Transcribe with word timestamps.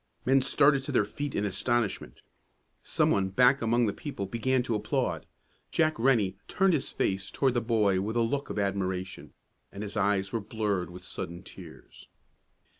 Men 0.25 0.41
started 0.41 0.81
to 0.85 0.91
their 0.91 1.05
feet 1.05 1.35
in 1.35 1.45
astonishment. 1.45 2.23
Some 2.81 3.11
one 3.11 3.29
back 3.29 3.61
among 3.61 3.85
the 3.85 3.93
people 3.93 4.25
began 4.25 4.63
to 4.63 4.73
applaud. 4.73 5.27
Jack 5.69 5.99
Rennie 5.99 6.37
turned 6.47 6.73
his 6.73 6.89
face 6.89 7.29
toward 7.29 7.53
the 7.53 7.61
boy 7.61 8.01
with 8.01 8.15
a 8.15 8.21
look 8.21 8.49
of 8.49 8.57
admiration, 8.57 9.33
and 9.71 9.83
his 9.83 9.95
eyes 9.95 10.31
were 10.33 10.41
blurred 10.41 10.89
with 10.89 11.03
sudden 11.03 11.43
tears. 11.43 12.07